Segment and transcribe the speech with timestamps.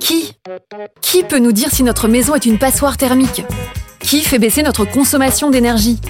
[0.00, 0.32] Qui?
[1.00, 3.44] Qui peut nous dire si notre maison est une passoire thermique?
[4.00, 6.00] Qui fait baisser notre consommation d'énergie?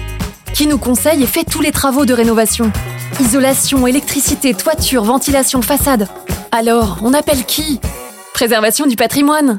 [0.53, 2.71] Qui nous conseille et fait tous les travaux de rénovation?
[3.19, 6.07] Isolation, électricité, toiture, ventilation, façade.
[6.51, 7.79] Alors, on appelle qui?
[8.33, 9.57] Préservation du patrimoine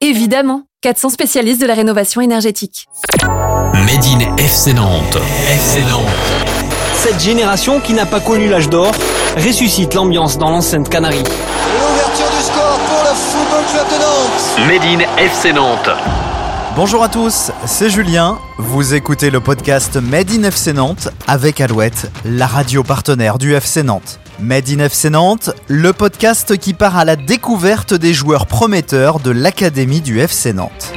[0.00, 2.86] Évidemment, 400 spécialistes de la rénovation énergétique.
[3.74, 5.18] Made in FC Nantes.
[5.48, 6.48] FC Nantes.
[6.94, 8.92] Cette génération qui n'a pas connu l'âge d'or
[9.36, 11.22] ressuscite l'ambiance dans l'enceinte Canarie.
[13.78, 14.66] Club de Nantes.
[14.66, 15.90] Made in FC Nantes.
[16.74, 18.38] Bonjour à tous, c'est Julien.
[18.58, 23.84] Vous écoutez le podcast Made in FC Nantes avec Alouette, la radio partenaire du FC
[23.84, 24.18] Nantes.
[24.40, 29.30] Made in FC Nantes, le podcast qui part à la découverte des joueurs prometteurs de
[29.30, 30.92] l'académie du FC Nantes.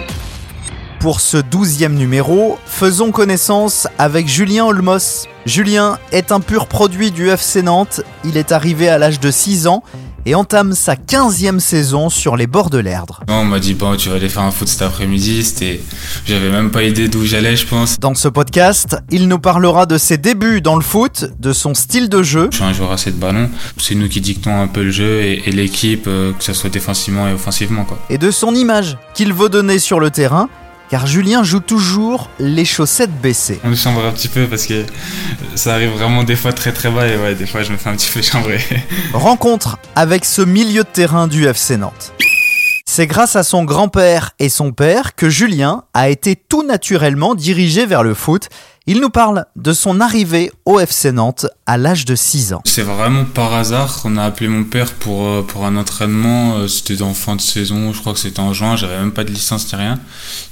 [1.00, 5.28] Pour ce douzième numéro, faisons connaissance avec Julien Olmos.
[5.46, 9.68] Julien est un pur produit du FC Nantes, il est arrivé à l'âge de 6
[9.68, 9.84] ans
[10.26, 13.22] et entame sa 15e saison sur les bords de l'Erdre.
[13.28, 15.82] On m'a dit, bon, tu vas aller faire un foot cet après-midi, c'était...
[16.26, 18.00] J'avais même pas idée d'où j'allais, je pense.
[18.00, 22.10] Dans ce podcast, il nous parlera de ses débuts dans le foot, de son style
[22.10, 22.50] de jeu.
[22.52, 25.22] Je suis un joueur assez de ballon, c'est nous qui dictons un peu le jeu
[25.22, 27.98] et, et l'équipe, euh, que ce soit défensivement et offensivement, quoi.
[28.10, 30.50] Et de son image qu'il veut donner sur le terrain,
[30.92, 33.62] car Julien joue toujours les chaussettes baissées.
[33.64, 34.86] On me chambre un petit peu parce que
[35.56, 37.90] ça arrive vraiment des fois très très bas et ouais, des fois je me fais
[37.90, 38.60] un petit peu chambrer.
[39.14, 42.12] Rencontre avec ce milieu de terrain du FC Nantes.
[42.86, 47.86] C'est grâce à son grand-père et son père que Julien a été tout naturellement dirigé
[47.86, 48.50] vers le foot.
[48.88, 52.64] Il nous parle de son arrivée au FC Nantes à l'âge de 6 ans.
[52.66, 56.56] C'est vraiment par hasard qu'on a appelé mon père pour, euh, pour un entraînement.
[56.58, 59.24] Euh, C'était en fin de saison, je crois que c'était en juin, j'avais même pas
[59.24, 60.00] de licence ni rien.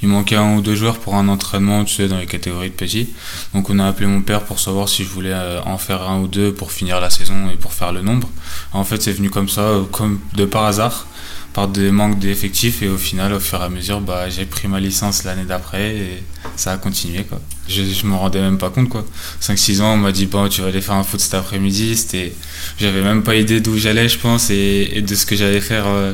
[0.03, 2.75] Il manquait un ou deux joueurs pour un entraînement, tu sais, dans les catégories de
[2.75, 3.09] petits.
[3.55, 6.19] Donc on a appelé mon père pour savoir si je voulais euh, en faire un
[6.19, 8.29] ou deux pour finir la saison et pour faire le nombre.
[8.73, 11.07] En fait, c'est venu comme ça, comme de par hasard
[11.53, 14.67] par des manques d'effectifs et au final au fur et à mesure bah, j'ai pris
[14.67, 16.23] ma licence l'année d'après et
[16.55, 17.39] ça a continué quoi.
[17.67, 19.03] Je, je me rendais même pas compte quoi.
[19.41, 22.33] 5-6 ans on m'a dit bon tu vas aller faire un foot cet après-midi, c'était
[22.79, 25.87] j'avais même pas idée d'où j'allais je pense et, et, de ce que j'allais faire
[25.87, 26.13] euh,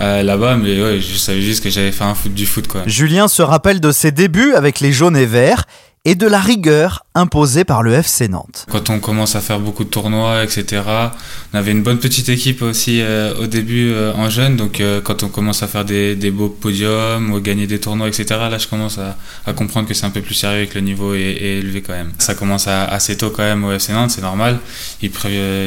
[0.00, 2.82] euh, là-bas mais ouais, je savais juste que j'allais faire un foot du foot quoi.
[2.86, 5.64] Julien se rappelle de ses débuts avec les jaunes et verts
[6.06, 8.64] et de la rigueur imposée par le FC Nantes.
[8.70, 10.82] Quand on commence à faire beaucoup de tournois, etc.,
[11.52, 15.00] on avait une bonne petite équipe aussi euh, au début euh, en jeune, donc euh,
[15.00, 18.56] quand on commence à faire des, des, beaux podiums ou gagner des tournois, etc., là
[18.56, 21.14] je commence à, à comprendre que c'est un peu plus sérieux et que le niveau
[21.14, 22.12] est, est, élevé quand même.
[22.18, 24.60] Ça commence assez tôt quand même au FC Nantes, c'est normal,
[25.02, 25.10] ils,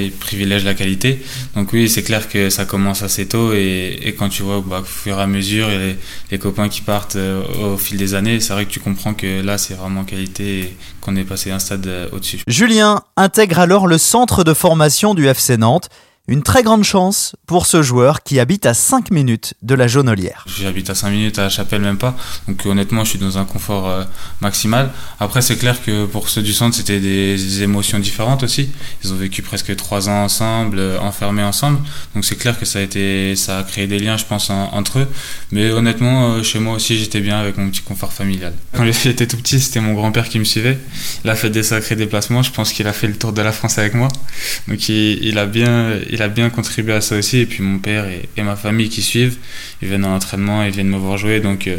[0.02, 1.22] ils, privilègent la qualité,
[1.54, 4.80] donc oui c'est clair que ça commence assez tôt et, et quand tu vois bah,
[4.82, 5.98] au fur et à mesure les,
[6.32, 7.18] les copains qui partent
[7.62, 10.28] au fil des années, c'est vrai que tu comprends que là c'est vraiment qualité
[11.01, 12.41] qu'on est passé un stade au-dessus.
[12.47, 15.90] Julien intègre alors le centre de formation du FC Nantes.
[16.29, 20.45] Une très grande chance pour ce joueur qui habite à 5 minutes de la Jaunelière.
[20.45, 22.16] J'habite à 5 minutes à la Chapelle, même pas.
[22.47, 24.03] Donc honnêtement, je suis dans un confort euh,
[24.40, 24.91] maximal.
[25.19, 28.69] Après, c'est clair que pour ceux du centre, c'était des, émotions différentes aussi.
[29.03, 31.79] Ils ont vécu presque 3 ans ensemble, euh, enfermés ensemble.
[32.13, 35.07] Donc c'est clair que ça a, créé des liens, je pense, en, entre eux.
[35.51, 38.53] Mais honnêtement, euh, chez moi aussi, j'étais bien avec mon petit confort familial.
[38.75, 40.78] Quand j'étais tout petit, c'était mon grand-père qui me suivait.
[41.25, 42.44] Il a fait des sacrés déplacements.
[42.44, 44.09] Je pense qu'il a fait le tour de la France avec moi.
[44.67, 45.97] Donc il, a bien...
[46.19, 47.40] il a bien contribué à ça aussi.
[47.40, 49.38] Et puis mon père et, et ma famille qui suivent,
[49.81, 51.40] ils viennent à l'entraînement, ils viennent me voir jouer.
[51.40, 51.78] Donc euh,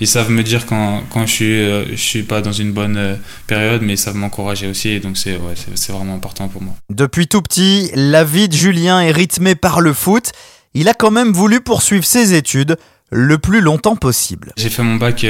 [0.00, 2.96] ils savent me dire quand, quand je suis, euh, je suis pas dans une bonne
[2.96, 3.14] euh,
[3.46, 4.88] période, mais ils savent m'encourager aussi.
[4.88, 5.54] Et donc c'est ouais,
[5.88, 6.74] vraiment important pour moi.
[6.90, 10.32] Depuis tout petit, la vie de Julien est rythmée par le foot.
[10.74, 12.76] Il a quand même voulu poursuivre ses études
[13.10, 14.54] le plus longtemps possible.
[14.56, 15.26] J'ai fait mon bac,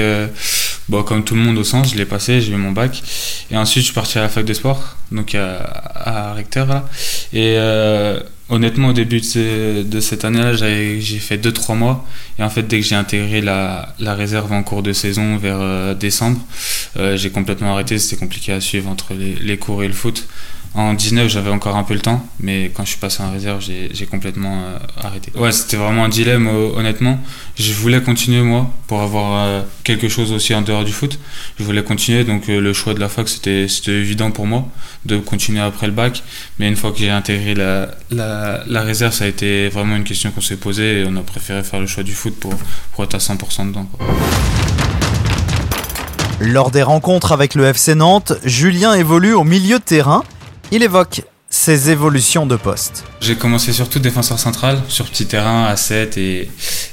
[0.89, 3.03] bon, comme tout le monde au sens, je l'ai passé, j'ai eu mon bac.
[3.51, 5.57] Et ensuite, je suis parti à la fac de sport, donc à,
[5.95, 6.67] à Recteur.
[6.69, 6.89] Là.
[7.33, 7.57] Et
[8.53, 12.07] honnêtement, au début de, cette année-là, j'ai fait 2-3 mois.
[12.39, 15.95] Et en fait, dès que j'ai intégré la, réserve en cours de saison vers euh,
[15.95, 16.41] décembre,
[17.15, 17.99] j'ai complètement arrêté.
[17.99, 20.29] C'était compliqué à suivre entre les cours et le foot.
[20.75, 23.61] En 19, j'avais encore un peu le temps, mais quand je suis passé en réserve,
[23.61, 25.31] j'ai complètement euh, arrêté.
[25.35, 27.19] Ouais, c'était vraiment un dilemme, euh, honnêtement.
[27.57, 31.19] Je voulais continuer, moi, pour avoir euh, quelque chose aussi en dehors du foot.
[31.59, 34.67] Je voulais continuer, donc le choix de la fac, c'était évident pour moi
[35.05, 36.23] de continuer après le bac.
[36.59, 40.41] Mais une fois que j'ai intégré la, réserve, ça a été vraiment une question qu'on
[40.41, 42.55] s'est posée et on a préféré faire le choix du foot pour,
[42.95, 43.87] pour être à 100% dedans.
[46.41, 50.25] Lors des rencontres avec le FC Nantes, Julien évolue au milieu de terrain.
[50.75, 51.21] Il évoque
[51.51, 53.05] ses évolutions de poste.
[53.21, 56.49] J'ai commencé surtout défenseur central, sur petit terrain à 7 et, et,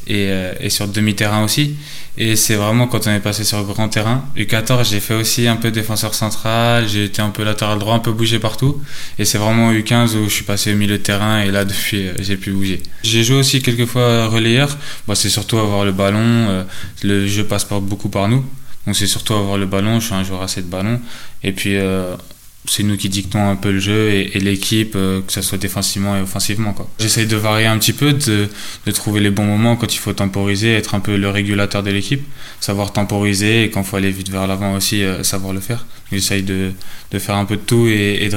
[0.10, 1.78] euh, et sur demi-terrain aussi.
[2.18, 4.26] Et c'est vraiment quand on est passé sur grand terrain.
[4.36, 8.00] U14, j'ai fait aussi un peu défenseur central, j'ai été un peu latéral droit, un
[8.00, 8.82] peu bougé partout.
[9.18, 12.10] Et c'est vraiment U15 où je suis passé au milieu de terrain et là depuis
[12.10, 12.84] euh, j'ai pu bouger.
[13.04, 14.76] J'ai joué aussi quelques fois relayeur.
[15.14, 16.20] C'est surtout avoir le ballon.
[16.50, 16.64] euh,
[17.04, 18.46] Le jeu passe pas beaucoup par nous.
[18.86, 20.02] Donc c'est surtout avoir le ballon.
[20.02, 21.00] Je suis un joueur assez de ballon.
[21.44, 22.18] Et puis euh,
[22.66, 26.18] c'est nous qui dictons un peu le jeu et, l'équipe, euh, que ce soit défensivement
[26.18, 26.76] et offensivement.
[27.00, 28.48] J'essaye de varier un petit peu, de,
[28.86, 31.92] de trouver les bons moments quand il faut temporiser, être un peu le régulateur de
[31.92, 32.24] l'équipe,
[32.60, 35.86] savoir temporiser et quand il faut aller vite vers l'avant aussi, euh, savoir le faire.
[36.12, 36.72] J'essaye de,
[37.12, 38.36] de faire un peu de tout et, de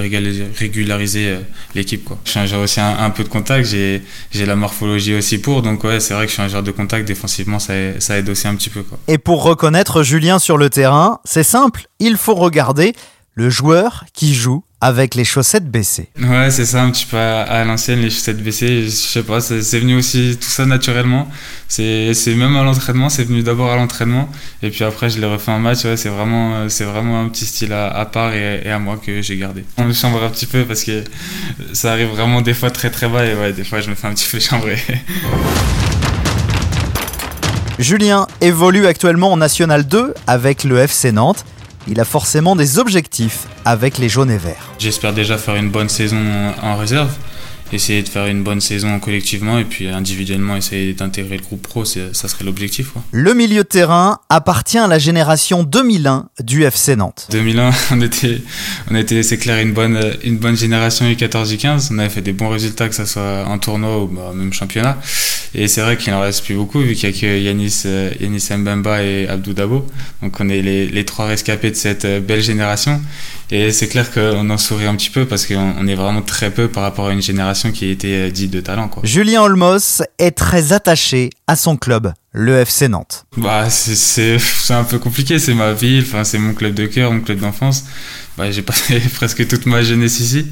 [0.59, 1.41] régulariser, euh,
[1.75, 2.09] l'équipe.
[2.25, 4.03] Je suis un joueur aussi un, peu de contact, j'ai
[4.35, 7.07] la morphologie aussi pour, donc ouais, c'est vrai que je suis un joueur de contact,
[7.07, 8.85] défensivement ça, aide aussi un petit peu.
[9.09, 12.95] Et pour reconnaître Julien sur le terrain, c'est simple, il faut regarder
[13.35, 16.09] le joueur qui joue avec les chaussettes baissées.
[16.21, 18.83] Ouais, c'est ça, un petit peu à, à l'ancienne, les chaussettes baissées.
[18.85, 21.29] Je sais pas, c'est venu aussi tout ça naturellement.
[21.69, 24.29] C'est même à l'entraînement, c'est venu d'abord à l'entraînement.
[24.63, 25.85] Et puis après, je l'ai refait en match.
[25.85, 28.99] Ouais, c'est vraiment, euh, vraiment un petit style à, à part et, et à moi
[29.05, 29.65] que j'ai gardé.
[29.79, 31.05] On me chambre un petit peu parce que
[31.73, 33.25] ça arrive vraiment des fois très très bas.
[33.25, 34.79] Et ouais, des fois, je me fais un petit peu chambrer.
[37.79, 41.45] Julien évolue actuellement en National 2 avec le FC Nantes.
[41.89, 44.73] Il a forcément des objectifs avec les jaunes et verts.
[44.79, 47.11] J'espère déjà faire une bonne saison en réserve.
[47.73, 51.85] Essayer de faire une bonne saison collectivement et puis individuellement essayer d'intégrer le groupe pro,
[51.85, 52.91] ça serait l'objectif.
[52.91, 53.03] quoi.
[53.13, 57.29] Le milieu de terrain appartient à la génération 2001 du FC Nantes.
[57.31, 58.43] 2001, on était,
[58.91, 61.89] on était, c'est clair, une bonne, une bonne génération U14, U15.
[61.93, 64.99] On avait fait des bons résultats, que ce soit en tournoi ou bah, même championnat.
[65.55, 68.11] Et c'est vrai qu'il n'en reste plus beaucoup, vu qu'il n'y a que Yanis, euh,
[68.21, 69.87] Yanis Mbemba et Abdou Dabo.
[70.23, 73.01] Donc on est les, les trois rescapés de cette euh, belle génération.
[73.51, 76.51] Et c'est clair qu'on en sourit un petit peu parce qu'on on est vraiment très
[76.51, 78.89] peu par rapport à une génération qui a été euh, dite de talent.
[78.89, 79.03] Quoi.
[79.05, 83.25] Julien Olmos est très attaché à son club, le FC Nantes.
[83.37, 84.39] Bah, c'est-
[84.71, 87.85] un peu compliqué, c'est ma ville, c'est mon club de cœur, mon club d'enfance.
[88.39, 90.47] Bah, j'ai passé presque toute ma jeunesse ici.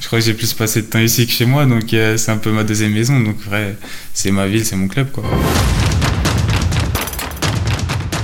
[0.00, 2.30] Je crois que j'ai plus passé de temps ici que chez moi, donc euh, c'est
[2.30, 3.18] un peu ma deuxième maison.
[3.18, 3.76] Donc, vrai,
[4.14, 5.24] c'est ma ville, c'est mon club, quoi.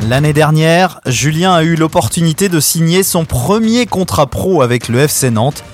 [0.09, 5.31] L'année dernière, Julien a eu l'opportunité de signer son premier contrat pro avec le FC
[5.31, 5.65] Nantes.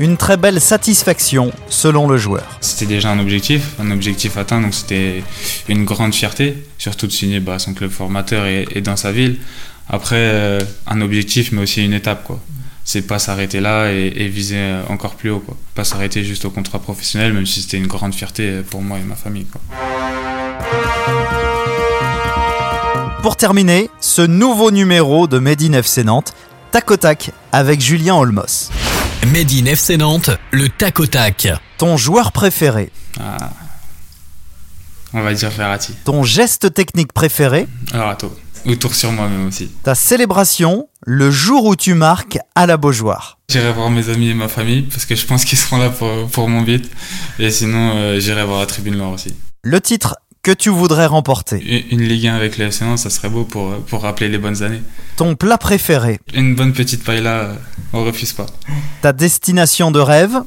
[0.00, 2.46] Une très belle satisfaction selon le joueur.
[2.62, 5.22] C'était déjà un objectif, un objectif atteint, donc c'était
[5.68, 9.36] une grande fierté, surtout de signer bah, son club formateur et, et dans sa ville.
[9.90, 12.40] Après, euh, un objectif, mais aussi une étape, quoi.
[12.82, 15.54] C'est pas s'arrêter là et, et viser encore plus haut, quoi.
[15.74, 19.02] Pas s'arrêter juste au contrat professionnel, même si c'était une grande fierté pour moi et
[19.02, 19.60] ma famille, quoi.
[23.20, 26.32] Pour terminer, ce nouveau numéro de Made in FC Nantes,
[26.72, 28.70] tac au tac avec Julien Olmos.
[29.26, 31.48] Made in FC Nantes, le tac au tac.
[31.78, 33.50] Ton joueur préféré, Ah.
[35.12, 35.92] On va dire Ferrati.
[36.04, 38.30] ton geste technique préféré, Alors, attends.
[38.66, 39.68] Ou tour sur moi-même aussi.
[39.82, 43.38] ta célébration le jour où tu marques à la Beaujoire.
[43.50, 46.28] J'irai voir mes amis et ma famille, parce que je pense qu'ils seront là pour,
[46.28, 46.90] pour mon beat.
[47.38, 49.34] Et sinon, euh, j'irai voir la tribune Loire aussi.
[49.62, 51.58] Le titre que tu voudrais remporter,
[51.90, 54.62] Une, Ligue 1 avec le FC Nantes, ça serait beau pour, pour rappeler les bonnes
[54.62, 54.80] années.
[55.16, 57.54] ton plat préféré, Une bonne petite paella, euh,
[57.92, 58.46] on refuse pas.
[59.02, 60.38] ta destination de rêve,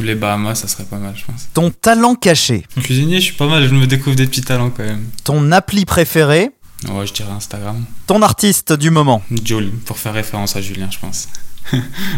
[0.00, 1.48] les Bahamas, ça serait pas mal, je pense.
[1.54, 4.84] ton talent caché, Cuisinier, je suis pas mal, je me découvre des petits talents quand
[4.84, 5.06] même.
[5.24, 6.50] ton appli préféré,
[6.90, 7.84] Ouais, je dirais Instagram.
[8.06, 9.22] ton artiste du moment.
[9.44, 11.28] Joel, pour faire référence à Julien, je pense.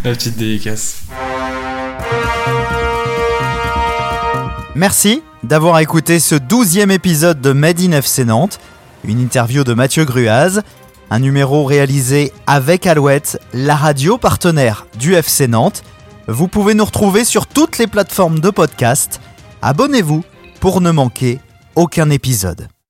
[0.05, 0.97] la petite dédicace.
[4.77, 8.61] Merci d'avoir écouté ce douzième épisode de Made in FC Nantes,
[9.05, 10.63] une interview de Mathieu Gruaz,
[11.11, 15.83] un numéro réalisé avec Alouette, la radio partenaire du FC Nantes.
[16.29, 19.21] Vous pouvez nous retrouver sur toutes les plateformes de podcast.
[19.61, 20.23] Abonnez-vous
[20.61, 21.41] pour ne manquer
[21.75, 22.69] aucun épisode.